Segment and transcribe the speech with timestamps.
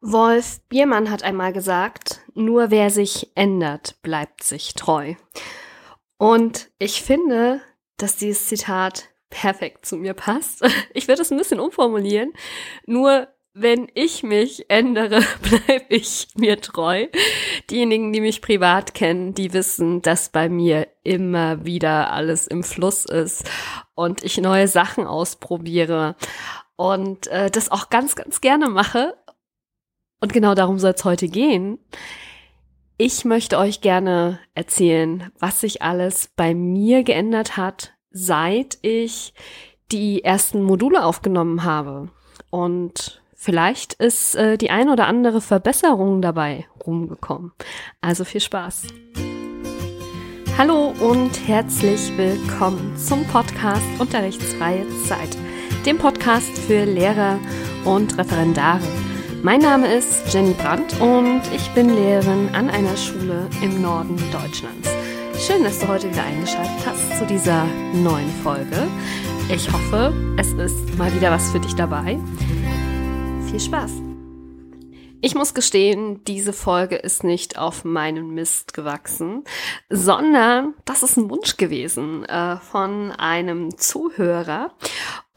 [0.00, 5.14] Wolf Biermann hat einmal gesagt, nur wer sich ändert, bleibt sich treu.
[6.16, 7.60] Und ich finde,
[7.98, 10.64] dass dieses Zitat perfekt zu mir passt.
[10.94, 12.32] Ich würde es ein bisschen umformulieren.
[12.86, 17.06] Nur wenn ich mich ändere, bleibe ich mir treu.
[17.68, 23.04] Diejenigen, die mich privat kennen, die wissen, dass bei mir immer wieder alles im Fluss
[23.04, 23.48] ist
[23.94, 26.16] und ich neue Sachen ausprobiere
[26.76, 29.14] und äh, das auch ganz, ganz gerne mache
[30.20, 31.78] und genau darum soll es heute gehen.
[32.98, 39.32] Ich möchte euch gerne erzählen, was sich alles bei mir geändert hat, seit ich
[39.90, 42.10] die ersten Module aufgenommen habe.
[42.50, 47.52] Und vielleicht ist äh, die ein oder andere Verbesserung dabei rumgekommen.
[48.02, 48.82] Also viel Spaß.
[50.58, 55.38] Hallo und herzlich willkommen zum Podcast Unterrichtsfreie Zeit,
[55.86, 57.38] dem Podcast für Lehrer
[57.86, 58.82] und Referendare
[59.42, 64.88] mein Name ist Jenny Brandt und ich bin Lehrerin an einer Schule im Norden Deutschlands.
[65.38, 68.88] Schön, dass du heute wieder eingeschaltet hast zu dieser neuen Folge.
[69.48, 72.18] Ich hoffe, es ist mal wieder was für dich dabei.
[73.50, 73.92] Viel Spaß!
[75.22, 79.44] Ich muss gestehen, diese Folge ist nicht auf meinen Mist gewachsen,
[79.90, 84.72] sondern das ist ein Wunsch gewesen äh, von einem Zuhörer.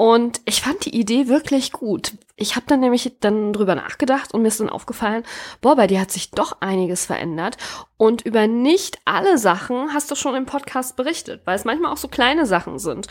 [0.03, 2.17] Und ich fand die Idee wirklich gut.
[2.35, 5.23] Ich habe dann nämlich dann drüber nachgedacht und mir ist dann aufgefallen,
[5.61, 7.55] boah, bei dir hat sich doch einiges verändert.
[7.95, 11.97] Und über nicht alle Sachen hast du schon im Podcast berichtet, weil es manchmal auch
[11.97, 13.07] so kleine Sachen sind.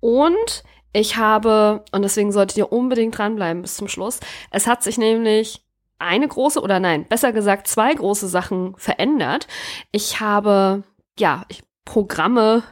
[0.00, 4.18] Und ich habe, und deswegen solltet ihr unbedingt dranbleiben bis zum Schluss,
[4.50, 5.64] es hat sich nämlich
[6.00, 9.46] eine große oder nein, besser gesagt zwei große Sachen verändert.
[9.92, 10.82] Ich habe
[11.16, 11.44] ja
[11.84, 12.64] Programme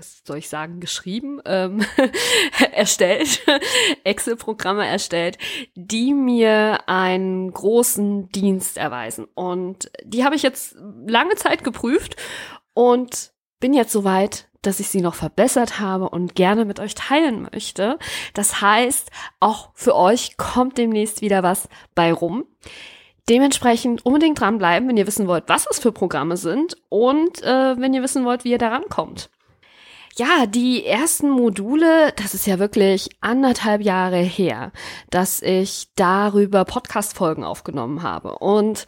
[0.00, 1.84] soll ich sagen, geschrieben, ähm,
[2.72, 3.42] erstellt,
[4.04, 5.38] Excel-Programme erstellt,
[5.74, 9.26] die mir einen großen Dienst erweisen.
[9.34, 10.76] Und die habe ich jetzt
[11.06, 12.16] lange Zeit geprüft
[12.74, 17.48] und bin jetzt soweit, dass ich sie noch verbessert habe und gerne mit euch teilen
[17.52, 17.98] möchte.
[18.32, 22.44] Das heißt, auch für euch kommt demnächst wieder was bei rum.
[23.28, 27.94] Dementsprechend unbedingt dranbleiben, wenn ihr wissen wollt, was es für Programme sind und äh, wenn
[27.94, 29.30] ihr wissen wollt, wie ihr daran kommt.
[30.16, 34.70] Ja, die ersten Module, das ist ja wirklich anderthalb Jahre her,
[35.08, 38.38] dass ich darüber Podcast-Folgen aufgenommen habe.
[38.38, 38.86] Und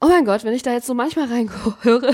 [0.00, 2.12] oh mein Gott, wenn ich da jetzt so manchmal reinhöre,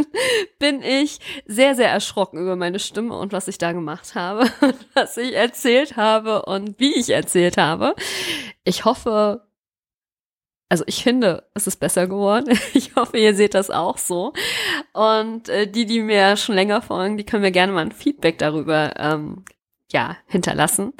[0.58, 4.48] bin ich sehr, sehr erschrocken über meine Stimme und was ich da gemacht habe,
[4.94, 7.94] was ich erzählt habe und wie ich erzählt habe.
[8.64, 9.45] Ich hoffe,
[10.68, 12.58] also ich finde, es ist besser geworden.
[12.74, 14.32] Ich hoffe, ihr seht das auch so.
[14.92, 18.38] Und äh, die, die mir schon länger folgen, die können mir gerne mal ein Feedback
[18.38, 19.44] darüber ähm,
[19.90, 20.92] ja hinterlassen.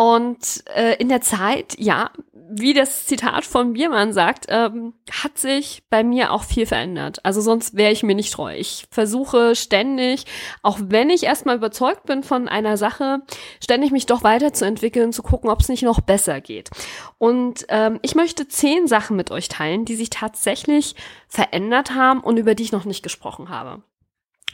[0.00, 5.82] Und äh, in der Zeit, ja, wie das Zitat von Biermann sagt, ähm, hat sich
[5.90, 7.22] bei mir auch viel verändert.
[7.22, 8.54] Also sonst wäre ich mir nicht treu.
[8.56, 10.24] Ich versuche ständig,
[10.62, 13.20] auch wenn ich erstmal überzeugt bin von einer Sache,
[13.62, 16.70] ständig mich doch weiterzuentwickeln, zu gucken, ob es nicht noch besser geht.
[17.18, 20.94] Und ähm, ich möchte zehn Sachen mit euch teilen, die sich tatsächlich
[21.28, 23.82] verändert haben und über die ich noch nicht gesprochen habe.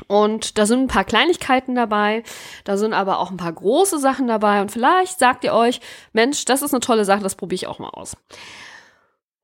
[0.08, 2.22] Und da sind ein paar Kleinigkeiten dabei,
[2.64, 5.80] da sind aber auch ein paar große Sachen dabei und vielleicht sagt ihr euch,
[6.12, 8.16] Mensch, das ist eine tolle Sache, das probiere ich auch mal aus.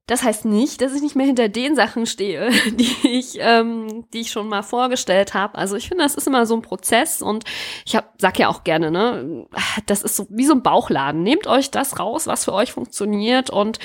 [0.06, 4.22] Das heißt nicht, dass ich nicht mehr hinter den Sachen stehe, die ich, ähm, die
[4.22, 5.56] ich schon mal vorgestellt habe.
[5.56, 7.44] Also ich finde, das ist immer so ein Prozess und
[7.86, 9.46] ich hab, sag ja auch gerne, ne,
[9.86, 11.22] das ist so wie so ein Bauchladen.
[11.22, 13.78] Nehmt euch das raus, was für euch funktioniert und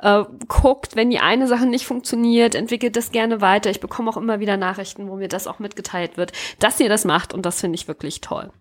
[0.00, 3.70] äh, guckt, wenn die eine Sache nicht funktioniert, entwickelt das gerne weiter.
[3.70, 7.06] Ich bekomme auch immer wieder Nachrichten, wo mir das auch mitgeteilt wird, dass ihr das
[7.06, 8.52] macht und das finde ich wirklich toll.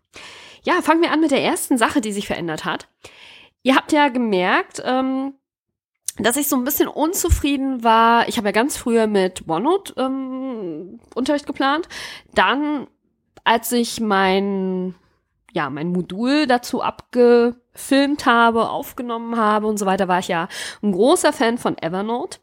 [0.64, 2.88] Ja, fangen wir an mit der ersten Sache, die sich verändert hat.
[3.64, 5.34] Ihr habt ja gemerkt, ähm,
[6.18, 8.28] dass ich so ein bisschen unzufrieden war.
[8.28, 11.88] Ich habe ja ganz früher mit OneNote ähm, Unterricht geplant.
[12.34, 12.88] Dann,
[13.44, 14.96] als ich mein
[15.54, 20.48] ja mein Modul dazu abgefilmt habe, aufgenommen habe und so weiter, war ich ja
[20.82, 22.40] ein großer Fan von Evernote.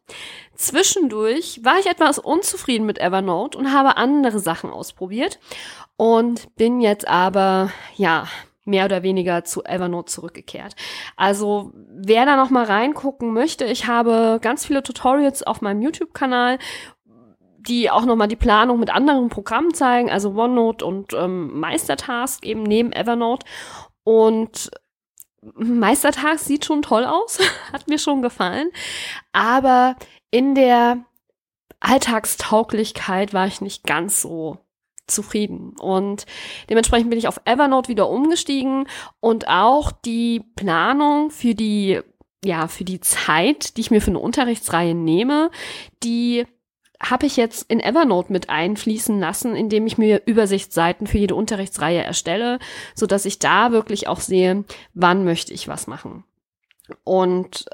[0.54, 5.38] Zwischendurch war ich etwas unzufrieden mit Evernote und habe andere Sachen ausprobiert
[5.96, 8.26] und bin jetzt aber ja
[8.68, 10.76] mehr oder weniger zu Evernote zurückgekehrt.
[11.16, 16.58] Also wer da noch mal reingucken möchte, ich habe ganz viele Tutorials auf meinem YouTube-Kanal
[17.60, 22.62] die auch nochmal die Planung mit anderen Programmen zeigen, also OneNote und ähm, Meistertask eben
[22.62, 23.44] neben Evernote.
[24.04, 24.70] Und
[25.42, 27.38] Meistertask sieht schon toll aus,
[27.72, 28.70] hat mir schon gefallen.
[29.32, 29.96] Aber
[30.30, 31.04] in der
[31.80, 34.58] Alltagstauglichkeit war ich nicht ganz so
[35.10, 35.74] zufrieden.
[35.78, 36.26] Und
[36.70, 38.86] dementsprechend bin ich auf Evernote wieder umgestiegen
[39.20, 42.00] und auch die Planung für die
[42.44, 45.50] ja, für die Zeit, die ich mir für eine Unterrichtsreihe nehme,
[46.04, 46.46] die
[47.00, 52.02] habe ich jetzt in Evernote mit einfließen lassen, indem ich mir Übersichtsseiten für jede Unterrichtsreihe
[52.02, 52.58] erstelle,
[52.94, 54.64] so dass ich da wirklich auch sehe,
[54.94, 56.24] wann möchte ich was machen.
[57.04, 57.66] Und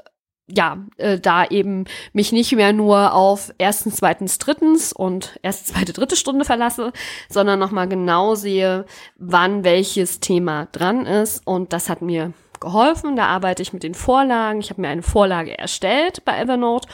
[0.47, 5.93] ja, äh, da eben mich nicht mehr nur auf erstens, zweitens, drittens und erste, zweite,
[5.93, 6.93] dritte Stunde verlasse,
[7.29, 8.85] sondern nochmal genau sehe,
[9.17, 11.45] wann welches Thema dran ist.
[11.45, 13.15] Und das hat mir geholfen.
[13.15, 14.59] Da arbeite ich mit den Vorlagen.
[14.59, 16.87] Ich habe mir eine Vorlage erstellt bei Evernote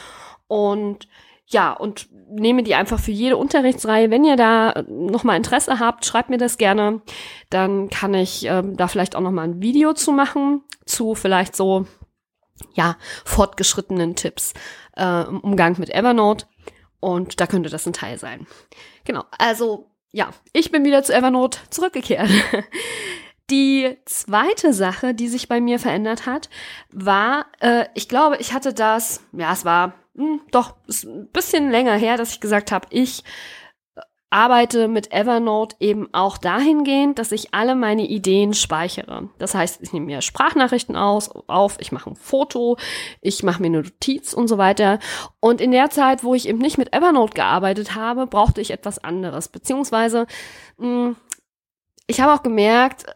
[0.46, 1.08] und
[1.46, 4.10] ja, und nehme die einfach für jede Unterrichtsreihe.
[4.10, 7.02] Wenn ihr da nochmal Interesse habt, schreibt mir das gerne.
[7.50, 11.86] Dann kann ich ähm, da vielleicht auch nochmal ein Video zu machen, zu vielleicht so
[12.74, 14.54] ja, fortgeschrittenen Tipps
[14.96, 16.46] äh, im Umgang mit Evernote.
[17.00, 18.46] Und da könnte das ein Teil sein.
[19.04, 22.30] Genau, also ja, ich bin wieder zu Evernote zurückgekehrt.
[23.50, 26.48] Die zweite Sache, die sich bei mir verändert hat,
[26.90, 31.70] war, äh, ich glaube, ich hatte das, ja, es war mh, hm, doch ein bisschen
[31.70, 33.24] länger her, dass ich gesagt habe, ich
[34.32, 39.28] arbeite mit Evernote eben auch dahingehend, dass ich alle meine Ideen speichere.
[39.38, 42.78] Das heißt, ich nehme mir Sprachnachrichten aus, auf, ich mache ein Foto,
[43.20, 44.98] ich mache mir eine Notiz und so weiter.
[45.40, 49.02] Und in der Zeit, wo ich eben nicht mit Evernote gearbeitet habe, brauchte ich etwas
[49.02, 49.48] anderes.
[49.48, 50.26] Beziehungsweise,
[50.78, 51.16] mh, hm,
[52.06, 53.06] ich habe auch gemerkt,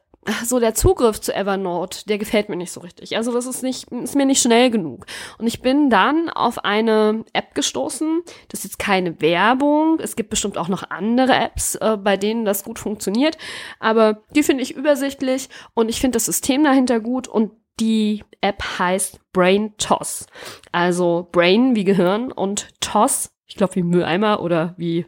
[0.44, 3.17] so der Zugriff zu Evernote, der gefällt mir nicht so richtig.
[3.17, 5.06] Also das ist nicht, ist mir nicht schnell genug.
[5.38, 8.23] Und ich bin dann auf eine App gestoßen.
[8.49, 9.99] Das ist jetzt keine Werbung.
[10.00, 13.38] Es gibt bestimmt auch noch andere Apps, äh, bei denen das gut funktioniert.
[13.81, 18.62] Aber die finde ich übersichtlich und ich finde das System dahinter gut und die App
[18.78, 20.26] heißt Brain Toss.
[20.73, 25.06] Also Brain wie Gehirn und Toss, ich glaube wie Mülleimer oder wie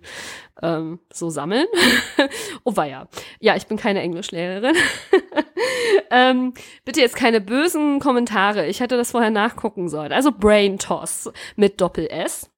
[0.63, 1.67] ähm, so sammeln.
[2.65, 3.09] oh weia.
[3.41, 4.77] Ja, ich bin keine Englischlehrerin.
[6.11, 8.67] ähm, bitte jetzt keine bösen Kommentare.
[8.67, 10.13] Ich hätte das vorher nachgucken sollen.
[10.13, 12.51] Also Brain Toss mit Doppel S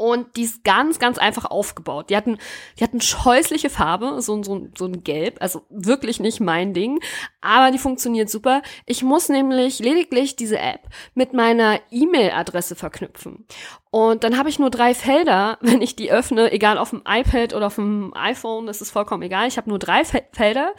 [0.00, 2.08] und die ist ganz, ganz einfach aufgebaut.
[2.08, 2.38] Die hatten,
[2.78, 7.00] die hatten scheußliche Farbe, so, so, so ein Gelb, also wirklich nicht mein Ding,
[7.42, 8.62] aber die funktioniert super.
[8.86, 13.44] Ich muss nämlich lediglich diese App mit meiner E-Mail-Adresse verknüpfen.
[13.90, 17.52] Und dann habe ich nur drei Felder, wenn ich die öffne, egal auf dem iPad
[17.52, 19.48] oder auf dem iPhone, das ist vollkommen egal.
[19.48, 20.72] Ich habe nur drei Felder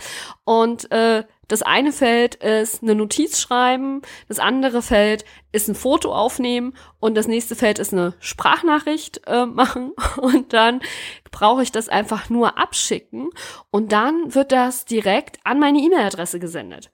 [0.46, 6.14] und äh, das eine Feld ist eine Notiz schreiben, das andere Feld ist ein Foto
[6.14, 10.82] aufnehmen und das nächste Feld ist eine Sprachnachricht äh, machen und dann
[11.30, 13.30] brauche ich das einfach nur abschicken
[13.70, 16.92] und dann wird das direkt an meine E-Mail-Adresse gesendet.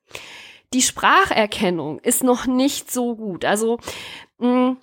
[0.74, 3.46] Die Spracherkennung ist noch nicht so gut.
[3.46, 3.80] Also
[4.40, 4.78] mh, mm,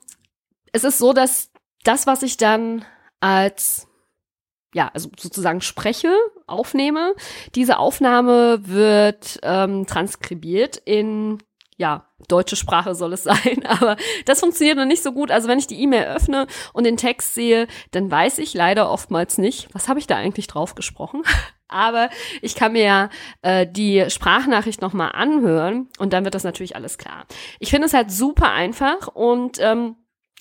[0.73, 1.51] es ist so, dass
[1.85, 2.85] das, was ich dann
[3.21, 3.87] als
[4.75, 6.13] ja, also sozusagen spreche,
[6.47, 7.15] aufnehme.
[7.55, 11.39] Diese Aufnahme wird ähm, transkribiert in
[11.77, 13.97] ja, deutsche Sprache soll es sein, aber
[14.27, 15.31] das funktioniert noch nicht so gut.
[15.31, 19.39] Also wenn ich die E-Mail öffne und den Text sehe, dann weiß ich leider oftmals
[19.39, 21.23] nicht, was habe ich da eigentlich drauf gesprochen.
[21.67, 22.09] Aber
[22.41, 23.09] ich kann mir ja
[23.43, 27.25] äh, die Sprachnachricht nochmal anhören und dann wird das natürlich alles klar.
[27.59, 29.97] Ich finde es halt super einfach und ähm,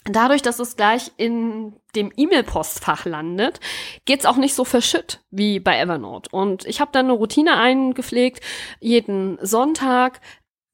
[0.06, 3.60] Dadurch, dass es gleich in dem E-Mail-Postfach landet,
[4.06, 6.30] geht's auch nicht so verschütt wie bei Evernote.
[6.32, 8.42] Und ich habe dann eine Routine eingepflegt.
[8.82, 10.20] Jeden Sonntag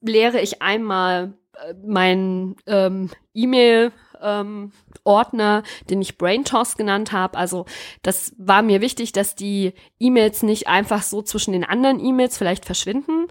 [0.02, 3.92] leere ich einmal äh, meinen ähm, E-Mail
[4.22, 4.72] ähm,
[5.04, 7.38] Ordner, den ich Braintoss genannt habe.
[7.38, 7.66] Also
[8.02, 12.66] das war mir wichtig, dass die E-Mails nicht einfach so zwischen den anderen E-Mails vielleicht
[12.66, 13.28] verschwinden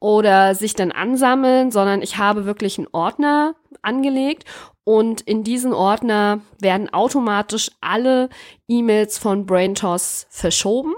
[0.00, 4.44] oder sich dann ansammeln, sondern ich habe wirklich einen Ordner angelegt
[4.88, 8.30] und in diesen Ordner werden automatisch alle
[8.68, 10.94] E-Mails von BrainToss verschoben.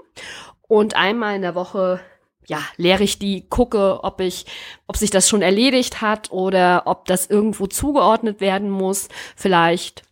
[0.69, 1.99] Und einmal in der Woche,
[2.47, 4.47] ja, leere ich die, gucke, ob ich,
[4.87, 9.09] ob sich das schon erledigt hat oder ob das irgendwo zugeordnet werden muss.
[9.35, 10.05] Vielleicht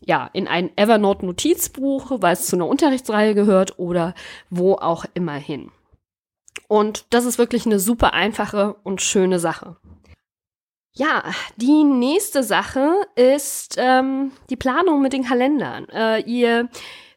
[0.00, 4.14] ja, in ein Evernote-Notizbuch, weil es zu einer Unterrichtsreihe gehört oder
[4.48, 5.72] wo auch immer hin.
[6.74, 9.76] Und das ist wirklich eine super einfache und schöne Sache.
[10.92, 11.22] Ja,
[11.54, 15.88] die nächste Sache ist ähm, die Planung mit den Kalendern.
[15.90, 16.68] Äh, ihr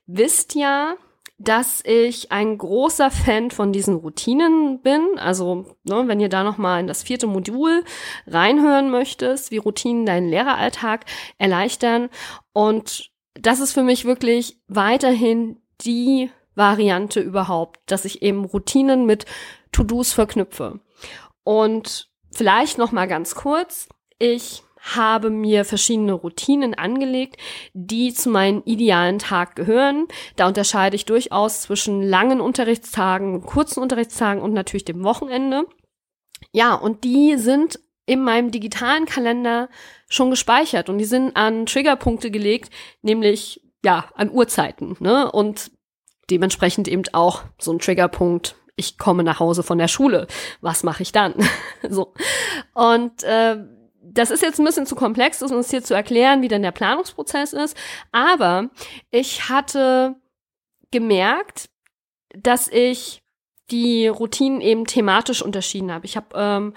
[0.06, 0.94] wisst ja,
[1.40, 5.18] dass ich ein großer Fan von diesen Routinen bin.
[5.18, 7.84] Also, ne, wenn ihr da noch mal in das vierte Modul
[8.28, 11.06] reinhören möchtest, wie Routinen deinen Lehreralltag
[11.40, 12.10] erleichtern.
[12.54, 19.26] Und das ist für mich wirklich weiterhin die Variante überhaupt, dass ich eben Routinen mit
[19.72, 20.80] To-Dos verknüpfe.
[21.44, 23.90] Und Vielleicht noch mal ganz kurz.
[24.20, 27.38] Ich habe mir verschiedene Routinen angelegt,
[27.74, 30.08] die zu meinem idealen Tag gehören.
[30.36, 35.66] Da unterscheide ich durchaus zwischen langen Unterrichtstagen, kurzen Unterrichtstagen und natürlich dem Wochenende.
[36.52, 39.68] Ja, und die sind in meinem digitalen Kalender
[40.08, 42.72] schon gespeichert und die sind an Triggerpunkte gelegt,
[43.02, 45.32] nämlich ja, an Uhrzeiten, ne?
[45.32, 45.72] Und
[46.30, 50.28] dementsprechend eben auch so ein Triggerpunkt, ich komme nach Hause von der Schule,
[50.62, 51.34] was mache ich dann?
[51.90, 52.14] so.
[52.74, 53.58] Und äh,
[54.02, 56.72] das ist jetzt ein bisschen zu komplex, um uns hier zu erklären, wie denn der
[56.72, 57.76] Planungsprozess ist.
[58.12, 58.70] Aber
[59.12, 60.16] ich hatte
[60.92, 61.70] gemerkt,
[62.34, 63.22] dass ich
[63.70, 66.06] die Routinen eben thematisch unterschieden habe.
[66.06, 66.74] Ich habe ähm,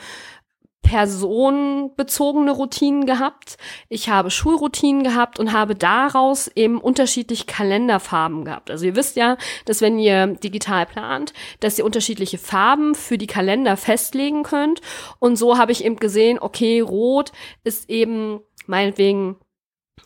[0.82, 3.58] personenbezogene Routinen gehabt,
[3.88, 8.70] ich habe Schulroutinen gehabt und habe daraus eben unterschiedlich Kalenderfarben gehabt.
[8.70, 13.26] Also ihr wisst ja, dass wenn ihr digital plant, dass ihr unterschiedliche Farben für die
[13.26, 14.80] Kalender festlegen könnt.
[15.18, 17.30] Und so habe ich eben gesehen, okay, rot
[17.62, 19.36] ist eben meinetwegen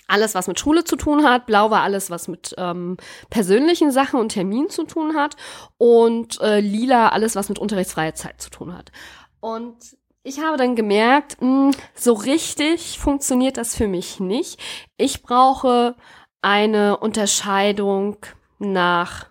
[0.07, 1.47] alles, was mit Schule zu tun hat.
[1.47, 2.97] Blau war alles, was mit ähm,
[3.31, 5.37] persönlichen Sachen und Terminen zu tun hat.
[5.79, 8.93] Und äh, lila alles, was mit unterrichtsfreier Zeit zu tun hat.
[9.41, 9.77] Und
[10.25, 14.59] ich habe dann gemerkt, mh, hm, so richtig funktioniert das für mich nicht.
[14.97, 15.95] Ich brauche
[16.43, 18.17] eine Unterscheidung
[18.59, 19.27] nach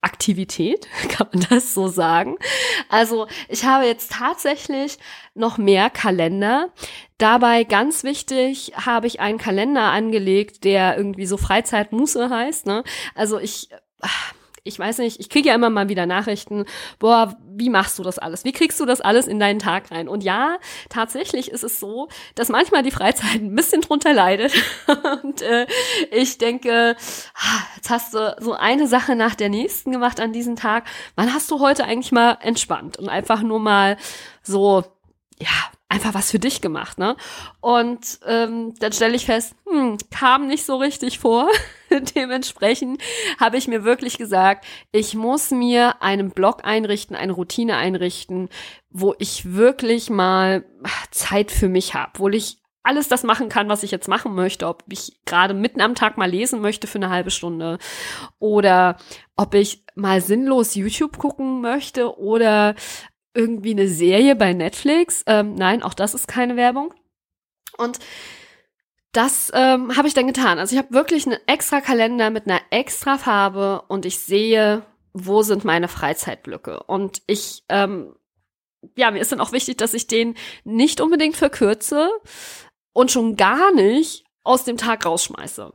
[0.00, 2.36] Aktivität, kann man das so sagen.
[2.88, 4.98] Also ich habe jetzt tatsächlich
[5.34, 6.70] noch mehr Kalender.
[7.18, 12.66] Dabei ganz wichtig habe ich einen Kalender angelegt, der irgendwie so Freizeitmuße heißt.
[12.66, 12.84] Ne?
[13.14, 16.66] Also ich ach, ich weiß nicht, ich kriege ja immer mal wieder Nachrichten,
[16.98, 18.44] boah, wie machst du das alles?
[18.44, 20.08] Wie kriegst du das alles in deinen Tag rein?
[20.08, 24.52] Und ja, tatsächlich ist es so, dass manchmal die Freizeit ein bisschen drunter leidet.
[25.22, 25.66] Und äh,
[26.12, 26.96] ich denke,
[27.76, 30.84] jetzt hast du so eine Sache nach der nächsten gemacht an diesem Tag.
[31.16, 33.96] Wann hast du heute eigentlich mal entspannt und einfach nur mal
[34.42, 34.84] so,
[35.42, 37.16] ja, einfach was für dich gemacht, ne?
[37.60, 41.48] Und ähm, dann stelle ich fest, hm, kam nicht so richtig vor.
[42.16, 43.02] Dementsprechend
[43.40, 48.48] habe ich mir wirklich gesagt, ich muss mir einen Blog einrichten, eine Routine einrichten,
[48.90, 50.64] wo ich wirklich mal
[51.10, 54.66] Zeit für mich habe, wo ich alles das machen kann, was ich jetzt machen möchte,
[54.66, 57.78] ob ich gerade mitten am Tag mal lesen möchte für eine halbe Stunde
[58.38, 58.96] oder
[59.36, 62.74] ob ich mal sinnlos YouTube gucken möchte oder
[63.34, 65.22] irgendwie eine Serie bei Netflix.
[65.26, 66.94] Ähm, nein, auch das ist keine Werbung.
[67.78, 67.98] Und
[69.12, 70.58] das ähm, habe ich dann getan.
[70.58, 75.42] Also ich habe wirklich einen extra Kalender mit einer extra Farbe und ich sehe, wo
[75.42, 76.82] sind meine Freizeitblöcke.
[76.84, 78.14] Und ich, ähm,
[78.96, 80.34] ja, mir ist dann auch wichtig, dass ich den
[80.64, 82.10] nicht unbedingt verkürze
[82.92, 85.72] und schon gar nicht aus dem Tag rausschmeiße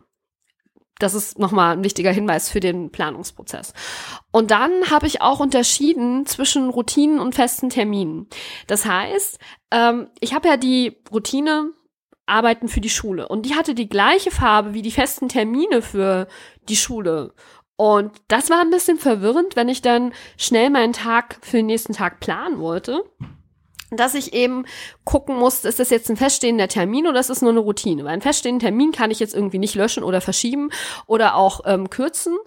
[0.99, 3.73] das ist nochmal ein wichtiger Hinweis für den Planungsprozess.
[4.31, 8.27] Und dann habe ich auch unterschieden zwischen Routinen und festen Terminen.
[8.67, 9.39] Das heißt,
[9.71, 11.71] ähm, ich habe ja die Routine
[12.25, 16.27] Arbeiten für die Schule und die hatte die gleiche Farbe wie die festen Termine für
[16.67, 17.33] die Schule.
[17.77, 21.93] Und das war ein bisschen verwirrend, wenn ich dann schnell meinen Tag für den nächsten
[21.93, 23.03] Tag planen wollte
[23.89, 24.65] dass ich eben
[25.05, 28.03] gucken muss, ist das jetzt ein feststehender Termin oder ist es nur eine Routine?
[28.03, 30.69] Weil einen feststehenden Termin kann ich jetzt irgendwie nicht löschen oder verschieben
[31.05, 32.37] oder auch ähm, kürzen.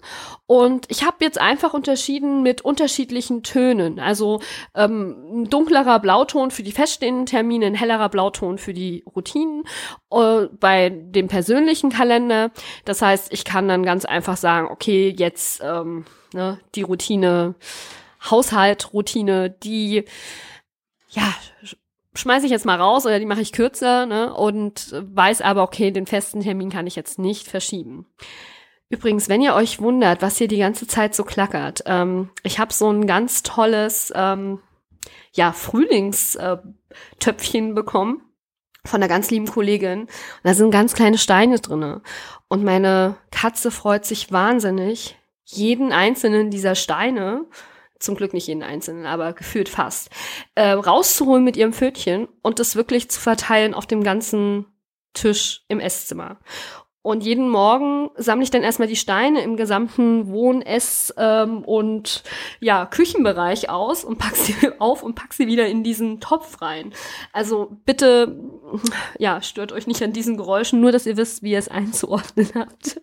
[0.45, 3.99] Und ich habe jetzt einfach unterschieden mit unterschiedlichen Tönen.
[3.99, 4.41] Also
[4.75, 9.63] ähm, ein dunklerer Blauton für die feststehenden Termine, ein hellerer Blauton für die Routinen.
[10.11, 12.51] Äh, bei dem persönlichen Kalender.
[12.85, 17.55] Das heißt, ich kann dann ganz einfach sagen, okay, jetzt ähm, ne, die Routine,
[18.29, 20.05] Haushalt-Routine, die
[21.11, 21.33] ja,
[22.13, 25.91] schmeiße ich jetzt mal raus oder die mache ich kürzer ne, und weiß aber, okay,
[25.91, 28.05] den festen Termin kann ich jetzt nicht verschieben.
[28.89, 32.73] Übrigens, wenn ihr euch wundert, was hier die ganze Zeit so klackert, ähm, ich habe
[32.73, 34.59] so ein ganz tolles ähm,
[35.33, 38.21] ja, Frühlingstöpfchen bekommen
[38.83, 40.01] von einer ganz lieben Kollegin.
[40.01, 40.09] Und
[40.43, 42.01] da sind ganz kleine Steine drinne.
[42.49, 45.15] Und meine Katze freut sich wahnsinnig,
[45.45, 47.45] jeden einzelnen dieser Steine
[48.01, 50.09] zum Glück nicht jeden einzelnen, aber gefühlt fast,
[50.55, 54.65] äh, rauszuholen mit ihrem Pfötchen und das wirklich zu verteilen auf dem ganzen
[55.13, 56.39] Tisch im Esszimmer.
[57.03, 62.21] Und jeden Morgen sammle ich dann erstmal die Steine im gesamten Wohn-, Ess- ähm, und
[62.59, 66.93] ja, Küchenbereich aus und pack sie auf und pack sie wieder in diesen Topf rein.
[67.33, 68.39] Also bitte,
[69.17, 72.49] ja, stört euch nicht an diesen Geräuschen, nur dass ihr wisst, wie ihr es einzuordnen
[72.55, 73.01] habt.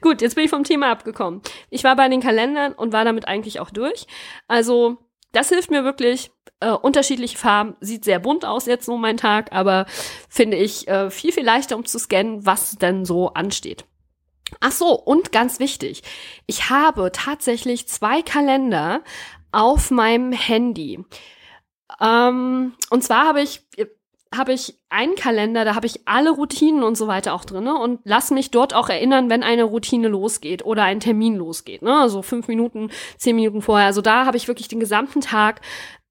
[0.00, 1.40] Gut, jetzt bin ich vom Thema abgekommen.
[1.70, 4.06] Ich war bei den Kalendern und war damit eigentlich auch durch.
[4.48, 4.96] Also,
[5.32, 9.52] das hilft mir wirklich, äh, unterschiedliche Farben, sieht sehr bunt aus jetzt so mein Tag,
[9.52, 9.86] aber
[10.28, 13.84] finde ich äh, viel, viel leichter, um zu scannen, was denn so ansteht.
[14.60, 16.02] Ach so, und ganz wichtig,
[16.46, 19.02] ich habe tatsächlich zwei Kalender
[19.52, 21.04] auf meinem Handy.
[22.00, 23.66] Ähm, und zwar habe ich
[24.34, 28.00] habe ich einen Kalender, da habe ich alle Routinen und so weiter auch drinne und
[28.04, 31.82] lass mich dort auch erinnern, wenn eine Routine losgeht oder ein Termin losgeht.
[31.82, 31.96] Ne?
[31.96, 33.86] Also fünf Minuten, zehn Minuten vorher.
[33.86, 35.60] Also da habe ich wirklich den gesamten Tag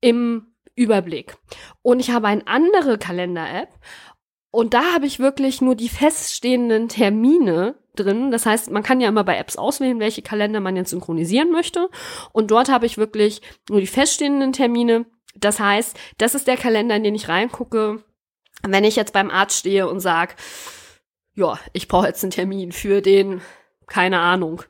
[0.06, 1.36] im Überblick.
[1.82, 3.70] Und ich habe eine andere Kalender-App
[4.52, 8.30] und da habe ich wirklich nur die feststehenden Termine drin.
[8.30, 11.90] Das heißt, man kann ja immer bei Apps auswählen, welche Kalender man jetzt synchronisieren möchte.
[12.34, 15.08] Und dort habe ich wirklich nur die feststehenden Termine.
[15.34, 18.04] Das heißt, das ist der Kalender, in den ich reingucke,
[18.62, 20.36] wenn ich jetzt beim Arzt stehe und sage,
[21.34, 23.42] ja, ich brauche jetzt einen Termin für den,
[23.88, 24.62] keine Ahnung,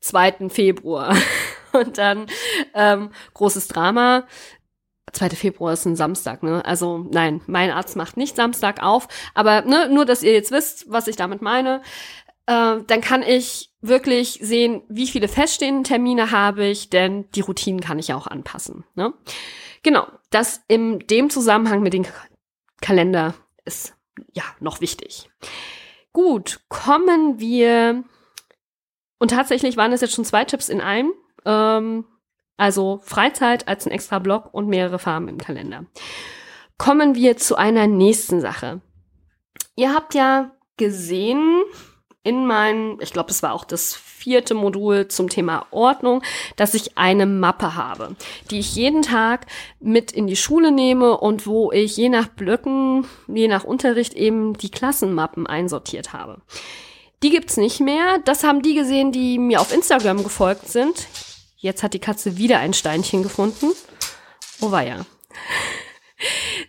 [0.00, 0.48] 2.
[0.48, 1.16] Februar.
[1.72, 2.26] Und dann
[2.74, 4.26] ähm, großes Drama.
[5.12, 5.30] 2.
[5.30, 6.64] Februar ist ein Samstag, ne?
[6.64, 9.08] Also nein, mein Arzt macht nicht Samstag auf.
[9.34, 11.82] Aber ne, nur, dass ihr jetzt wisst, was ich damit meine.
[12.46, 17.80] Äh, dann kann ich wirklich sehen, wie viele feststehenden Termine habe ich, denn die Routinen
[17.80, 18.84] kann ich ja auch anpassen.
[18.94, 19.12] Ne?
[19.82, 22.06] Genau, das in dem Zusammenhang mit dem
[22.80, 23.94] Kalender ist
[24.32, 25.30] ja noch wichtig.
[26.12, 28.04] Gut, kommen wir.
[29.18, 31.12] Und tatsächlich waren es jetzt schon zwei Tipps in einem.
[31.44, 32.04] Ähm,
[32.62, 35.84] also Freizeit als ein extra Block und mehrere Farben im Kalender.
[36.78, 38.80] Kommen wir zu einer nächsten Sache.
[39.74, 41.64] Ihr habt ja gesehen,
[42.22, 46.22] in meinem, ich glaube, es war auch das vierte Modul zum Thema Ordnung,
[46.54, 48.14] dass ich eine Mappe habe,
[48.52, 49.46] die ich jeden Tag
[49.80, 54.56] mit in die Schule nehme und wo ich je nach Blöcken, je nach Unterricht eben
[54.56, 56.40] die Klassenmappen einsortiert habe.
[57.24, 58.20] Die gibt's nicht mehr.
[58.24, 61.08] Das haben die gesehen, die mir auf Instagram gefolgt sind.
[61.62, 63.70] Jetzt hat die Katze wieder ein Steinchen gefunden.
[64.60, 65.06] Oh ja.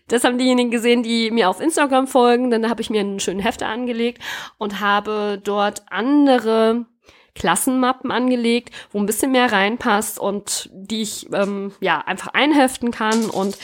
[0.07, 2.51] Das haben diejenigen gesehen, die mir auf Instagram folgen.
[2.51, 4.21] Dann habe ich mir einen schönen Hefter angelegt
[4.59, 6.85] und habe dort andere
[7.33, 13.31] Klassenmappen angelegt, wo ein bisschen mehr reinpasst und die ich ähm, ja einfach einheften kann
[13.31, 13.57] und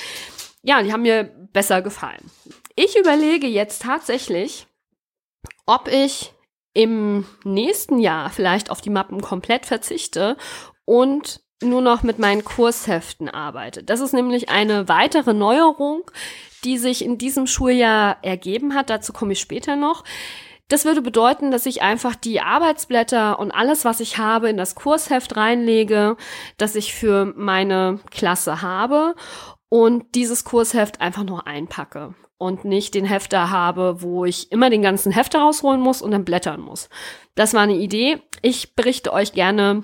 [0.63, 2.31] ja, die haben mir besser gefallen.
[2.75, 4.65] Ich überlege jetzt tatsächlich,
[5.67, 6.33] ob ich
[6.73, 10.37] im nächsten Jahr vielleicht auf die Mappen komplett verzichte
[10.89, 13.83] und nur noch mit meinen Kursheften arbeite.
[13.83, 16.09] Das ist nämlich eine weitere Neuerung,
[16.63, 18.89] die sich in diesem Schuljahr ergeben hat.
[18.89, 20.03] Dazu komme ich später noch.
[20.67, 24.73] Das würde bedeuten, dass ich einfach die Arbeitsblätter und alles, was ich habe, in das
[24.73, 26.17] Kursheft reinlege,
[26.57, 29.13] das ich für meine Klasse habe
[29.69, 34.81] und dieses Kursheft einfach nur einpacke und nicht den Hefter habe, wo ich immer den
[34.81, 36.89] ganzen Hefter rausholen muss und dann blättern muss.
[37.35, 38.23] Das war eine Idee.
[38.41, 39.83] Ich berichte euch gerne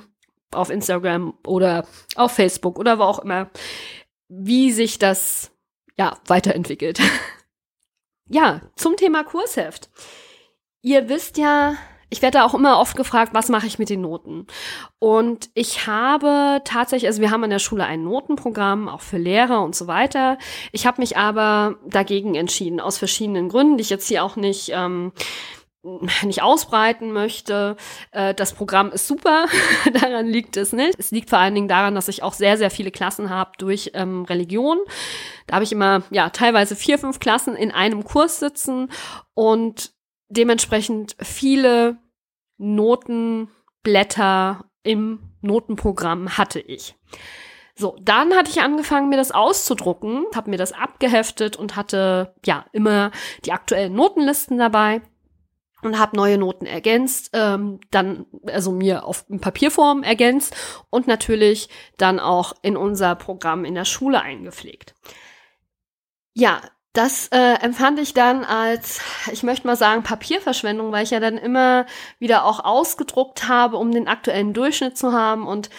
[0.55, 3.49] auf Instagram oder auf Facebook oder wo auch immer,
[4.27, 5.51] wie sich das
[5.97, 6.99] ja weiterentwickelt.
[8.29, 9.89] ja, zum Thema Kursheft.
[10.81, 11.75] Ihr wisst ja,
[12.09, 14.45] ich werde da auch immer oft gefragt, was mache ich mit den Noten?
[14.99, 19.61] Und ich habe tatsächlich, also wir haben an der Schule ein Notenprogramm, auch für Lehrer
[19.63, 20.37] und so weiter.
[20.71, 24.69] Ich habe mich aber dagegen entschieden, aus verschiedenen Gründen, die ich jetzt hier auch nicht
[24.73, 25.11] ähm,
[26.24, 27.78] nicht ausbreiten möchte.
[28.12, 29.45] Äh, das Programm ist super,
[29.93, 30.95] daran liegt es nicht.
[30.98, 33.91] Es liegt vor allen Dingen daran, dass ich auch sehr, sehr viele Klassen habe durch
[33.93, 34.80] ähm, Religion.
[35.48, 38.89] Da habe ich immer, ja, teilweise vier, fünf Klassen in einem Kurs sitzen
[39.34, 39.93] und
[40.30, 41.98] dementsprechend viele
[42.58, 46.95] Notenblätter im Notenprogramm hatte ich.
[47.78, 52.65] So, dann hatte ich angefangen, mir das auszudrucken, habe mir das abgeheftet und hatte ja
[52.71, 53.12] immer
[53.43, 55.02] die aktuellen Notenlisten dabei
[55.81, 60.55] und habe neue Noten ergänzt, ähm, dann also mir auf Papierform ergänzt
[60.89, 64.95] und natürlich dann auch in unser Programm in der Schule eingepflegt.
[66.33, 66.61] Ja,
[66.93, 71.38] das äh, empfand ich dann als, ich möchte mal sagen, Papierverschwendung, weil ich ja dann
[71.38, 71.85] immer
[72.19, 75.69] wieder auch ausgedruckt habe, um den aktuellen Durchschnitt zu haben und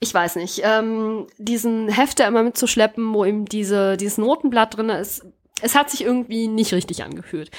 [0.00, 5.24] ich weiß nicht, ähm, diesen Hefter immer mitzuschleppen, wo eben diese, dieses Notenblatt drin ist,
[5.60, 7.50] es hat sich irgendwie nicht richtig angefühlt.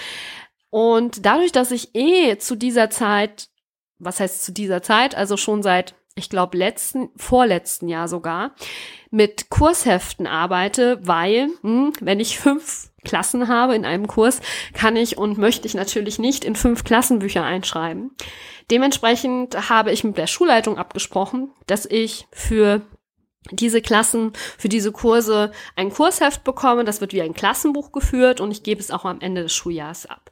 [0.70, 3.50] Und dadurch, dass ich eh zu dieser Zeit,
[3.98, 8.56] was heißt zu dieser Zeit, also schon seit, ich glaube, letzten, vorletzten Jahr sogar,
[9.10, 14.42] mit Kursheften arbeite, weil, hm, wenn ich fünf Klassen habe in einem Kurs,
[14.74, 18.12] kann ich und möchte ich natürlich nicht in fünf Klassenbücher einschreiben.
[18.70, 22.82] Dementsprechend habe ich mit der Schulleitung abgesprochen, dass ich für
[23.52, 26.84] diese Klassen, für diese Kurse ein Kursheft bekomme.
[26.84, 30.06] Das wird wie ein Klassenbuch geführt und ich gebe es auch am Ende des Schuljahres
[30.06, 30.32] ab.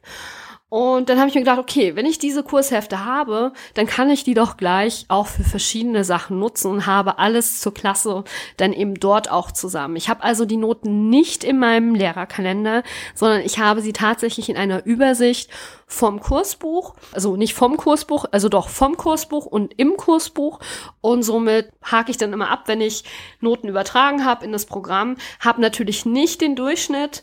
[0.70, 4.22] Und dann habe ich mir gedacht, okay, wenn ich diese Kurshefte habe, dann kann ich
[4.22, 8.24] die doch gleich auch für verschiedene Sachen nutzen und habe alles zur Klasse
[8.58, 9.96] dann eben dort auch zusammen.
[9.96, 12.82] Ich habe also die Noten nicht in meinem Lehrerkalender,
[13.14, 15.48] sondern ich habe sie tatsächlich in einer Übersicht
[15.86, 20.60] vom Kursbuch, also nicht vom Kursbuch, also doch vom Kursbuch und im Kursbuch
[21.00, 23.04] und somit hake ich dann immer ab, wenn ich
[23.40, 27.22] Noten übertragen habe in das Programm, habe natürlich nicht den Durchschnitt,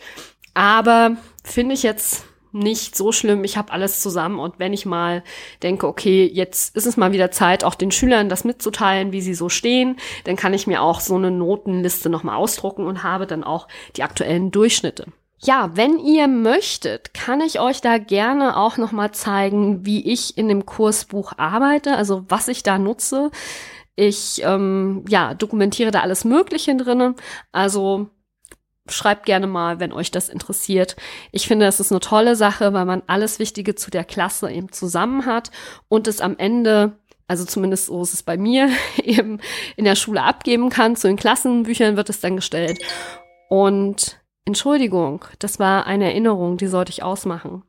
[0.55, 3.43] aber finde ich jetzt nicht so schlimm.
[3.43, 5.23] Ich habe alles zusammen und wenn ich mal
[5.61, 9.35] denke, okay, jetzt ist es mal wieder Zeit, auch den Schülern das mitzuteilen, wie sie
[9.35, 13.43] so stehen, dann kann ich mir auch so eine Notenliste nochmal ausdrucken und habe dann
[13.43, 15.05] auch die aktuellen Durchschnitte.
[15.39, 20.47] Ja, wenn ihr möchtet, kann ich euch da gerne auch nochmal zeigen, wie ich in
[20.47, 23.31] dem Kursbuch arbeite, also was ich da nutze.
[23.95, 27.15] Ich ähm, ja, dokumentiere da alles Mögliche drinnen.
[27.51, 28.09] Also
[28.87, 30.95] schreibt gerne mal, wenn euch das interessiert.
[31.31, 34.71] Ich finde, das ist eine tolle Sache, weil man alles Wichtige zu der Klasse eben
[34.71, 35.51] zusammen hat
[35.87, 38.69] und es am Ende, also zumindest so ist es bei mir,
[39.03, 39.39] eben
[39.75, 40.95] in der Schule abgeben kann.
[40.95, 42.79] Zu den Klassenbüchern wird es dann gestellt.
[43.49, 47.63] Und Entschuldigung, das war eine Erinnerung, die sollte ich ausmachen.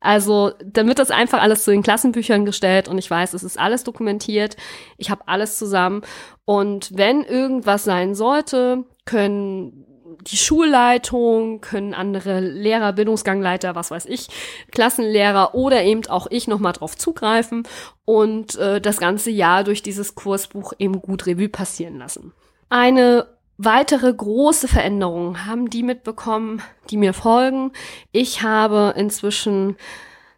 [0.00, 3.58] Also, dann wird das einfach alles zu den Klassenbüchern gestellt und ich weiß, es ist
[3.58, 4.56] alles dokumentiert.
[4.96, 6.02] Ich habe alles zusammen.
[6.44, 9.87] Und wenn irgendwas sein sollte, können
[10.22, 14.28] die Schulleitung, können andere Lehrer, Bildungsgangleiter, was weiß ich,
[14.72, 17.66] Klassenlehrer oder eben auch ich nochmal drauf zugreifen
[18.04, 22.32] und äh, das ganze Jahr durch dieses Kursbuch eben gut Revue passieren lassen.
[22.68, 23.26] Eine
[23.58, 27.72] weitere große Veränderung haben die mitbekommen, die mir folgen.
[28.12, 29.76] Ich habe inzwischen,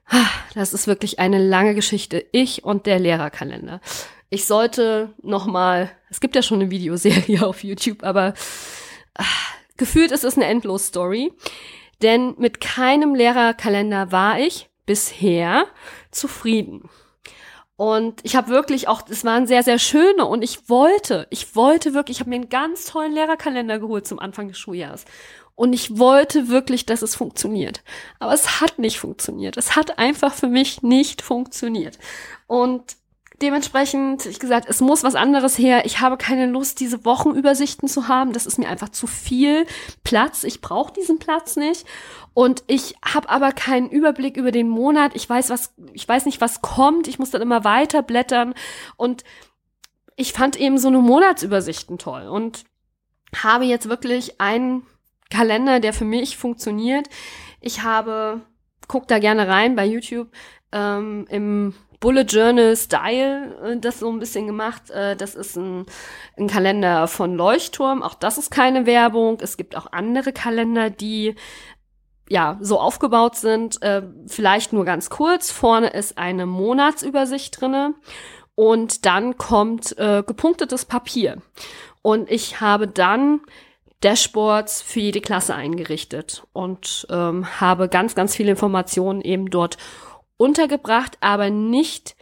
[0.09, 3.81] ah, das ist wirklich eine lange Geschichte, ich und der Lehrerkalender.
[4.31, 8.35] Ich sollte noch mal, es gibt ja schon eine Videoserie auf YouTube, aber
[9.15, 11.33] ach, Gefühlt ist es eine Endlos-Story,
[12.03, 15.65] denn mit keinem Lehrerkalender war ich bisher
[16.11, 16.91] zufrieden.
[17.77, 21.95] Und ich habe wirklich auch, es waren sehr, sehr schöne und ich wollte, ich wollte
[21.95, 25.07] wirklich, ich habe mir einen ganz tollen Lehrerkalender geholt zum Anfang des Schuljahres.
[25.55, 27.83] Und ich wollte wirklich, dass es funktioniert.
[28.19, 29.57] Aber es hat nicht funktioniert.
[29.57, 31.99] Es hat einfach für mich nicht funktioniert.
[32.47, 32.97] Und
[33.43, 35.85] dementsprechend, ich gesagt, es muss was anderes her.
[35.87, 38.33] Ich habe keine Lust, diese Wochenübersichten zu haben.
[38.33, 39.67] Das ist mir einfach zu viel
[40.05, 40.45] Platz.
[40.45, 41.87] Ich brauche diesen Platz nicht.
[42.35, 45.15] Und ich habe aber keinen Überblick über den Monat.
[45.15, 47.09] Ich weiß, was, ich weiß nicht, was kommt.
[47.09, 48.55] Ich muss dann immer weiter blättern.
[48.97, 49.25] Und
[50.17, 52.65] ich fand eben so eine Monatsübersichten toll und
[53.35, 54.87] habe jetzt wirklich einen
[55.31, 57.09] Kalender, der für mich funktioniert.
[57.61, 58.43] Ich habe,
[58.87, 60.29] guck da gerne rein bei YouTube,
[60.73, 64.91] ähm, im Bullet Journal Style äh, das so ein bisschen gemacht.
[64.91, 65.87] Äh, das ist ein,
[66.37, 68.03] ein Kalender von Leuchtturm.
[68.03, 69.39] Auch das ist keine Werbung.
[69.41, 71.37] Es gibt auch andere Kalender, die
[72.31, 75.51] ja, so aufgebaut sind, äh, vielleicht nur ganz kurz.
[75.51, 77.95] Vorne ist eine Monatsübersicht drinne
[78.55, 81.39] und dann kommt äh, gepunktetes Papier.
[82.03, 83.41] Und ich habe dann
[84.03, 89.77] Dashboards für jede Klasse eingerichtet und ähm, habe ganz, ganz viele Informationen eben dort
[90.41, 92.17] untergebracht, aber nicht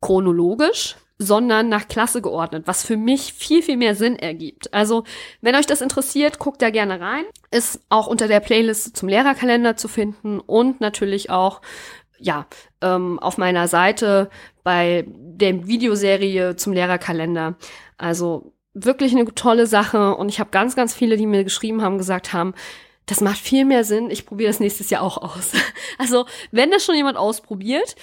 [0.00, 4.72] chronologisch, sondern nach Klasse geordnet, was für mich viel, viel mehr Sinn ergibt.
[4.72, 5.04] Also,
[5.40, 7.24] wenn euch das interessiert, guckt da gerne rein.
[7.50, 11.60] Ist auch unter der Playlist zum Lehrerkalender zu finden und natürlich auch,
[12.18, 12.46] ja,
[12.82, 14.30] ähm, auf meiner Seite
[14.62, 17.56] bei der Videoserie zum Lehrerkalender.
[17.96, 21.98] Also, wirklich eine tolle Sache und ich habe ganz, ganz viele, die mir geschrieben haben,
[21.98, 22.54] gesagt haben,
[23.08, 24.10] das macht viel mehr Sinn.
[24.10, 25.52] Ich probiere das nächstes Jahr auch aus.
[26.00, 27.96] Also, wenn das schon jemand ausprobiert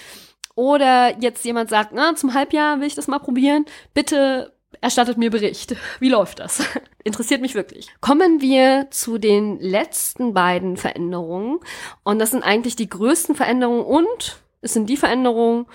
[0.54, 5.30] oder jetzt jemand sagt, na, zum Halbjahr will ich das mal probieren, bitte erstattet mir
[5.30, 5.76] Bericht.
[6.00, 6.62] Wie läuft das?
[7.06, 7.88] Interessiert mich wirklich.
[8.02, 11.60] Kommen wir zu den letzten beiden Veränderungen.
[12.04, 15.68] Und das sind eigentlich die größten Veränderungen und es sind die Veränderungen,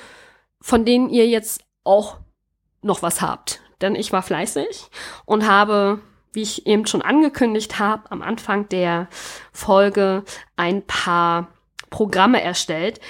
[0.60, 2.18] von denen ihr jetzt auch
[2.82, 3.60] noch was habt.
[3.80, 4.90] Denn ich war fleißig
[5.24, 6.00] und habe
[6.32, 9.08] wie ich eben schon angekündigt habe, am Anfang der
[9.52, 10.24] Folge
[10.56, 11.48] ein paar
[11.90, 13.00] Programme erstellt,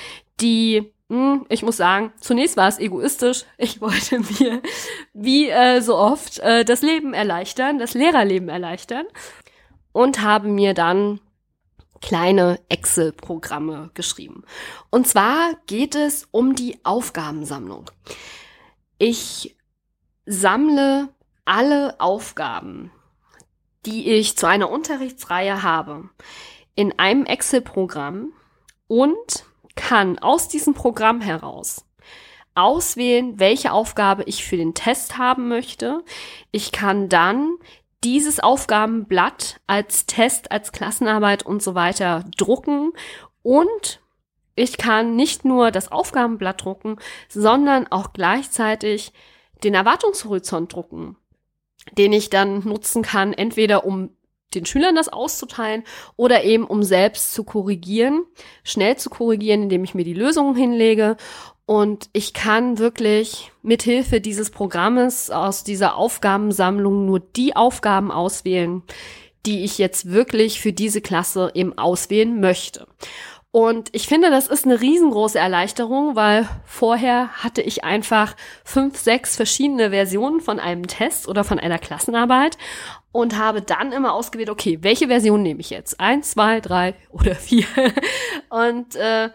[0.41, 3.45] die, hm, ich muss sagen, zunächst war es egoistisch.
[3.59, 4.63] Ich wollte mir,
[5.13, 9.07] wie äh, so oft, äh, das Leben erleichtern, das Lehrerleben erleichtern
[9.93, 11.21] und habe mir dann
[12.01, 14.45] kleine Excel-Programme geschrieben.
[14.89, 17.91] Und zwar geht es um die Aufgabensammlung.
[18.99, 19.57] Ich
[20.27, 21.09] sammle
[21.45, 22.91] alle Aufgaben,
[23.87, 26.11] die ich zu einer Unterrichtsreihe habe,
[26.75, 28.33] in einem Excel-Programm
[28.87, 29.45] und
[29.77, 31.85] kann aus diesem Programm heraus
[32.55, 36.05] auswählen, welche Aufgabe ich für den Test haben möchte.
[36.51, 37.55] Ich kann dann
[38.03, 42.93] dieses Aufgabenblatt als Test, als Klassenarbeit und so weiter drucken
[43.43, 44.01] und
[44.57, 46.97] ich kann nicht nur das Aufgabenblatt drucken,
[47.29, 49.13] sondern auch gleichzeitig
[49.65, 51.17] den Erwartungshorizont drucken
[51.99, 54.11] den ich dann nutzen kann, entweder um
[54.55, 55.85] den Schülern das auszuteilen
[56.17, 58.25] oder eben um selbst zu korrigieren,
[58.65, 61.17] schnell zu korrigieren, indem ich mir die Lösungen hinlege.
[61.67, 68.83] Und ich kann wirklich mithilfe dieses Programmes aus dieser Aufgabensammlung nur die Aufgaben auswählen,
[69.47, 72.87] die ich jetzt wirklich für diese Klasse eben auswählen möchte.
[73.53, 79.35] Und ich finde, das ist eine riesengroße Erleichterung, weil vorher hatte ich einfach fünf, sechs
[79.35, 82.57] verschiedene Versionen von einem Test oder von einer Klassenarbeit
[83.11, 85.99] und habe dann immer ausgewählt, okay, welche Version nehme ich jetzt?
[85.99, 87.67] Eins, zwei, drei oder vier.
[88.51, 89.31] Und äh,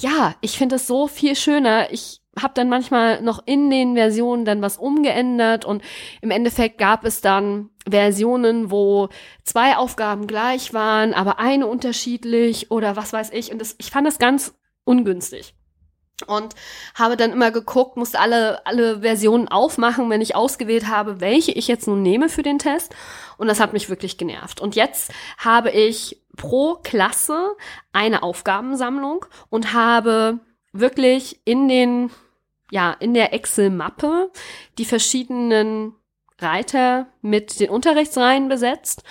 [0.00, 1.92] ja, ich finde es so viel schöner.
[1.92, 5.82] Ich habe dann manchmal noch in den Versionen dann was umgeändert und
[6.20, 9.08] im Endeffekt gab es dann Versionen, wo
[9.42, 13.50] zwei Aufgaben gleich waren, aber eine unterschiedlich oder was weiß ich.
[13.50, 15.54] Und das, ich fand das ganz ungünstig
[16.26, 16.54] und
[16.94, 21.68] habe dann immer geguckt, musste alle, alle Versionen aufmachen, wenn ich ausgewählt habe, welche ich
[21.68, 22.94] jetzt nun nehme für den Test.
[23.38, 24.60] Und das hat mich wirklich genervt.
[24.60, 27.56] Und jetzt habe ich pro Klasse
[27.92, 30.40] eine Aufgabensammlung und habe
[30.72, 32.10] wirklich in den,
[32.70, 34.30] ja, in der Excel-Mappe
[34.78, 35.94] die verschiedenen
[36.38, 39.02] Reiter mit den Unterrichtsreihen besetzt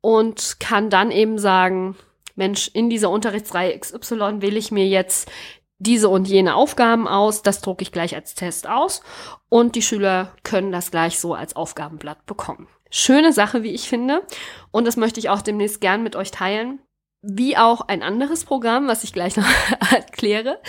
[0.00, 1.96] und kann dann eben sagen,
[2.36, 5.30] Mensch, in dieser Unterrichtsreihe XY wähle ich mir jetzt
[5.78, 9.02] diese und jene Aufgaben aus, das drucke ich gleich als Test aus
[9.48, 12.68] und die Schüler können das gleich so als Aufgabenblatt bekommen.
[12.90, 14.22] Schöne Sache, wie ich finde
[14.70, 16.80] und das möchte ich auch demnächst gern mit euch teilen.
[17.26, 19.46] Wie auch ein anderes Programm, was ich gleich noch
[19.92, 20.60] erkläre,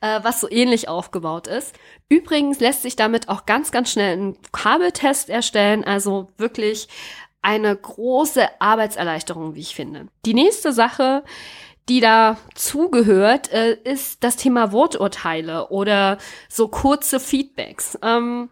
[0.00, 1.74] äh, was so ähnlich aufgebaut ist.
[2.08, 6.88] Übrigens lässt sich damit auch ganz, ganz schnell ein Kabeltest erstellen, also wirklich
[7.42, 10.08] eine große Arbeitserleichterung, wie ich finde.
[10.24, 11.22] Die nächste Sache,
[11.88, 16.18] die da zugehört, äh, ist das Thema Worturteile oder
[16.48, 17.98] so kurze Feedbacks.
[18.02, 18.50] Ähm,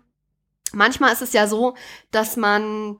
[0.72, 1.74] manchmal ist es ja so,
[2.10, 2.98] dass man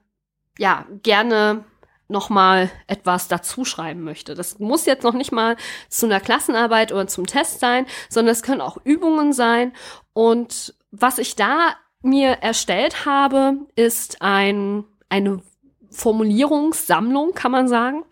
[0.58, 1.64] ja gerne
[2.08, 4.34] noch mal etwas dazu schreiben möchte.
[4.34, 5.56] Das muss jetzt noch nicht mal
[5.88, 9.72] zu einer Klassenarbeit oder zum Test sein, sondern es können auch Übungen sein.
[10.12, 15.42] Und was ich da mir erstellt habe, ist ein, eine
[15.90, 18.04] Formulierungssammlung, kann man sagen,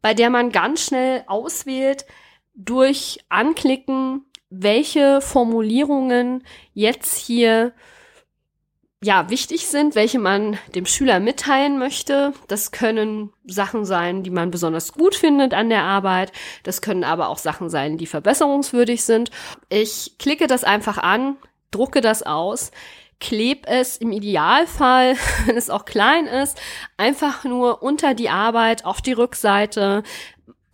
[0.00, 2.06] bei der man ganz schnell auswählt
[2.54, 7.72] durch Anklicken, welche Formulierungen jetzt hier
[9.02, 12.32] ja, wichtig sind, welche man dem Schüler mitteilen möchte.
[12.46, 16.30] Das können Sachen sein, die man besonders gut findet an der Arbeit.
[16.62, 19.32] Das können aber auch Sachen sein, die verbesserungswürdig sind.
[19.68, 21.36] Ich klicke das einfach an,
[21.72, 22.70] drucke das aus,
[23.18, 26.60] kleb es im Idealfall, wenn es auch klein ist,
[26.96, 30.04] einfach nur unter die Arbeit auf die Rückseite,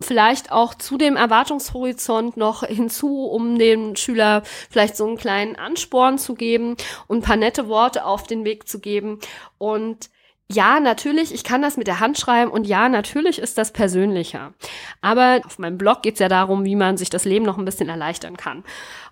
[0.01, 6.17] vielleicht auch zu dem Erwartungshorizont noch hinzu, um dem Schüler vielleicht so einen kleinen Ansporn
[6.17, 9.19] zu geben und paar nette Worte auf den Weg zu geben.
[9.57, 10.09] Und
[10.51, 14.53] ja, natürlich, ich kann das mit der Hand schreiben und ja, natürlich ist das persönlicher.
[15.01, 17.89] Aber auf meinem Blog geht's ja darum, wie man sich das Leben noch ein bisschen
[17.89, 18.63] erleichtern kann.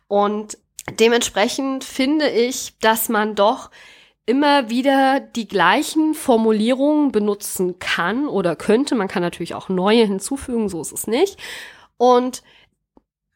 [0.08, 0.58] Und
[0.92, 3.70] Dementsprechend finde ich, dass man doch
[4.28, 8.94] immer wieder die gleichen Formulierungen benutzen kann oder könnte.
[8.94, 11.38] Man kann natürlich auch neue hinzufügen, so ist es nicht.
[11.98, 12.44] Und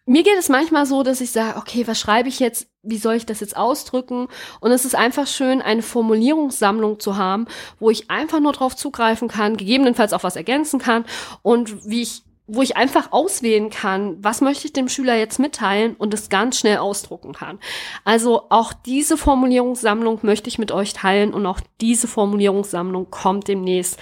[0.05, 2.67] mir geht es manchmal so, dass ich sage, okay, was schreibe ich jetzt?
[2.83, 4.27] Wie soll ich das jetzt ausdrücken?
[4.59, 7.45] Und es ist einfach schön, eine Formulierungssammlung zu haben,
[7.79, 11.05] wo ich einfach nur drauf zugreifen kann, gegebenenfalls auch was ergänzen kann
[11.41, 15.95] und wie ich wo ich einfach auswählen kann, was möchte ich dem Schüler jetzt mitteilen
[15.95, 17.59] und es ganz schnell ausdrucken kann.
[18.03, 23.97] Also auch diese Formulierungssammlung möchte ich mit euch teilen und auch diese Formulierungssammlung kommt demnächst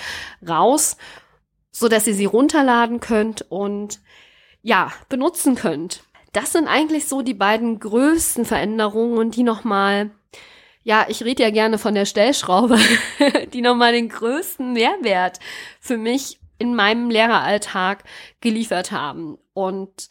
[0.48, 0.98] raus,
[1.72, 4.00] so dass ihr sie runterladen könnt und
[4.64, 6.04] ja, benutzen könnt.
[6.34, 10.12] Das sind eigentlich so die beiden größten Veränderungen und die nochmal
[10.84, 12.80] ja, ich rede ja gerne von der Stellschraube,
[13.54, 15.40] die nochmal den größten Mehrwert
[15.80, 18.04] für mich in meinem Lehreralltag
[18.42, 19.38] geliefert haben.
[19.54, 20.10] Und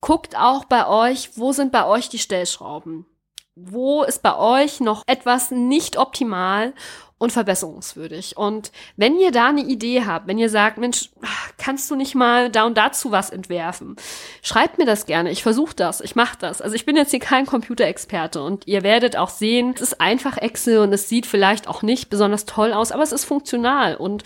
[0.00, 3.06] guckt auch bei euch, wo sind bei euch die Stellschrauben?
[3.54, 6.72] Wo ist bei euch noch etwas nicht optimal
[7.18, 8.36] und verbesserungswürdig?
[8.38, 11.10] Und wenn ihr da eine Idee habt, wenn ihr sagt, Mensch,
[11.58, 13.96] kannst du nicht mal da und dazu was entwerfen?
[14.40, 15.30] Schreibt mir das gerne.
[15.30, 16.00] Ich versuche das.
[16.00, 16.62] Ich mache das.
[16.62, 20.38] Also ich bin jetzt hier kein Computerexperte und ihr werdet auch sehen, es ist einfach
[20.38, 24.24] Excel und es sieht vielleicht auch nicht besonders toll aus, aber es ist funktional und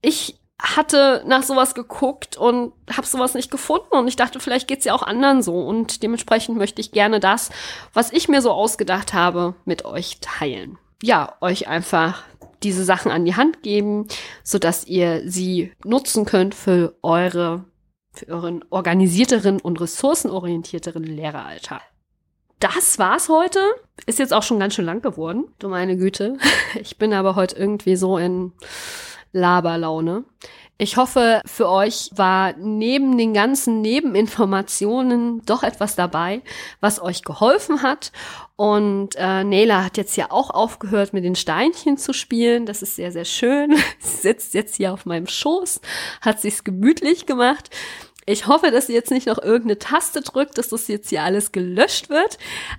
[0.00, 4.86] ich hatte nach sowas geguckt und habe sowas nicht gefunden und ich dachte, vielleicht geht's
[4.86, 7.50] ja auch anderen so und dementsprechend möchte ich gerne das,
[7.92, 10.78] was ich mir so ausgedacht habe, mit euch teilen.
[11.02, 12.22] Ja, euch einfach
[12.62, 14.08] diese Sachen an die Hand geben,
[14.42, 17.64] so dass ihr sie nutzen könnt für eure
[18.12, 21.82] für euren organisierteren und ressourcenorientierteren Lehreralltag.
[22.60, 23.60] Das war's heute.
[24.06, 25.44] Ist jetzt auch schon ganz schön lang geworden.
[25.58, 26.38] Du meine Güte.
[26.80, 28.52] Ich bin aber heute irgendwie so in
[29.36, 30.24] Laberlaune.
[30.78, 36.42] Ich hoffe, für euch war neben den ganzen Nebeninformationen doch etwas dabei,
[36.80, 38.12] was euch geholfen hat.
[38.56, 42.66] Und äh, Nela hat jetzt ja auch aufgehört, mit den Steinchen zu spielen.
[42.66, 43.74] Das ist sehr, sehr schön.
[43.98, 45.80] Sie sitzt jetzt hier auf meinem Schoß,
[46.20, 47.70] hat sich's gemütlich gemacht.
[48.26, 51.52] Ich hoffe, dass ihr jetzt nicht noch irgendeine Taste drückt, dass das jetzt hier alles
[51.52, 52.36] gelöscht wird.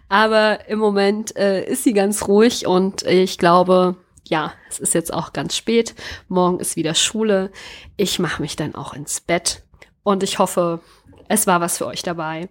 [0.08, 3.96] Aber im Moment äh, ist sie ganz ruhig und ich glaube,
[4.30, 5.96] ja, es ist jetzt auch ganz spät.
[6.28, 7.52] Morgen ist wieder Schule.
[7.96, 9.64] Ich mache mich dann auch ins Bett.
[10.04, 10.82] Und ich hoffe,
[11.28, 12.50] es war was für euch dabei.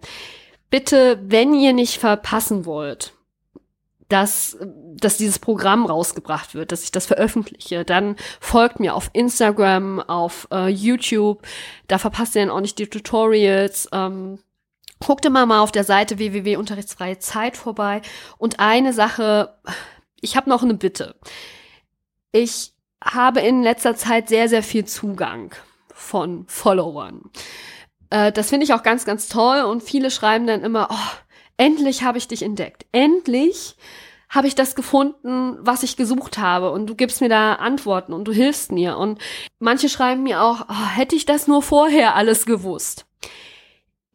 [0.69, 3.13] Bitte, wenn ihr nicht verpassen wollt,
[4.09, 9.99] dass, dass dieses Programm rausgebracht wird, dass ich das veröffentliche, dann folgt mir auf Instagram,
[9.99, 11.45] auf äh, YouTube.
[11.87, 13.89] Da verpasst ihr dann auch nicht die Tutorials.
[13.91, 14.39] Ähm,
[14.99, 18.01] guckt immer mal auf der Seite www.unterrichtsfreie Zeit vorbei.
[18.37, 19.55] Und eine Sache,
[20.21, 21.15] ich habe noch eine Bitte.
[22.31, 25.53] Ich habe in letzter Zeit sehr, sehr viel Zugang
[25.93, 27.21] von Followern.
[28.09, 31.17] Äh, das finde ich auch ganz, ganz toll und viele schreiben dann immer, oh,
[31.57, 32.85] endlich habe ich dich entdeckt.
[32.91, 33.75] Endlich
[34.29, 38.25] habe ich das gefunden, was ich gesucht habe und du gibst mir da Antworten und
[38.25, 38.97] du hilfst mir.
[38.97, 39.19] Und
[39.59, 43.05] manche schreiben mir auch, oh, hätte ich das nur vorher alles gewusst.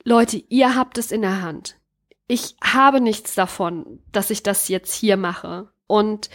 [0.05, 1.79] Leute, ihr habt es in der Hand.
[2.29, 5.69] Ich habe nichts davon, dass ich das jetzt hier mache.
[5.87, 6.31] Und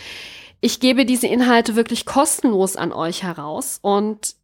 [0.61, 3.79] ich gebe diese Inhalte wirklich kostenlos an euch heraus.
[3.81, 4.36] Und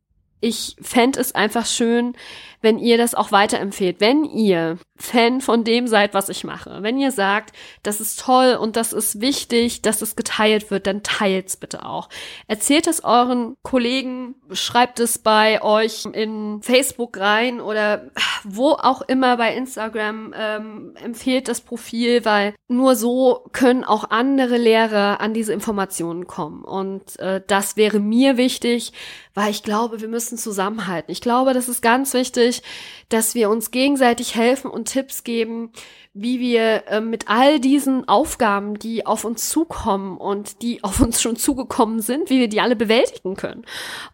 [0.43, 2.15] ich fände es einfach schön,
[2.59, 3.99] wenn ihr das auch weiterempfehlt.
[3.99, 8.57] Wenn ihr Fan von dem seid, was ich mache, wenn ihr sagt, das ist toll
[8.59, 12.09] und das ist wichtig, dass es geteilt wird, dann teilt's bitte auch.
[12.47, 18.09] Erzählt es euren Kollegen, schreibt es bei euch in Facebook rein oder
[18.43, 24.57] wo auch immer bei Instagram, ähm, empfehlt das Profil, weil nur so können auch andere
[24.57, 26.63] Lehrer an diese Informationen kommen.
[26.63, 28.93] Und äh, das wäre mir wichtig,
[29.33, 31.11] weil ich glaube, wir müssen zusammenhalten.
[31.11, 32.61] Ich glaube, das ist ganz wichtig,
[33.09, 35.71] dass wir uns gegenseitig helfen und Tipps geben,
[36.13, 41.21] wie wir äh, mit all diesen Aufgaben, die auf uns zukommen und die auf uns
[41.21, 43.65] schon zugekommen sind, wie wir die alle bewältigen können.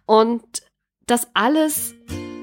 [0.06, 0.44] Und
[1.06, 1.96] das alles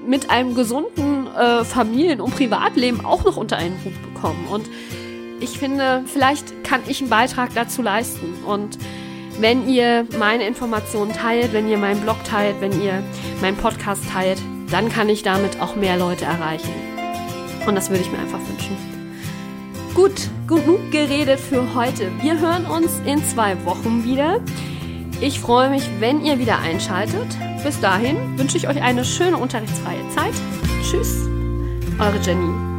[0.07, 4.47] mit einem gesunden äh, Familien- und Privatleben auch noch unter einen Hut bekommen.
[4.49, 4.69] Und
[5.41, 8.35] ich finde, vielleicht kann ich einen Beitrag dazu leisten.
[8.45, 8.79] Und
[9.41, 13.03] wenn ihr meine Informationen teilt, wenn ihr meinen Blog teilt, wenn ihr
[13.41, 16.73] meinen Podcast teilt, dann kann ich damit auch mehr Leute erreichen.
[17.67, 18.77] Und das würde ich mir einfach wünschen.
[19.95, 22.11] Gut, genug geredet für heute.
[22.21, 24.41] Wir hören uns in zwei Wochen wieder.
[25.21, 27.27] Ich freue mich, wenn ihr wieder einschaltet.
[27.65, 30.35] Bis dahin wünsche ich euch eine schöne unterrichtsfreie Zeit.
[30.83, 31.27] Tschüss,
[31.99, 32.76] eure Jenny.